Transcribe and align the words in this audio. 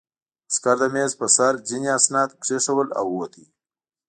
عسکر 0.49 0.75
د 0.81 0.83
مېز 0.93 1.11
په 1.19 1.27
سر 1.35 1.53
ځینې 1.69 1.87
اسناد 1.99 2.29
کېښودل 2.43 2.89
او 2.99 3.05
ووت 3.11 3.33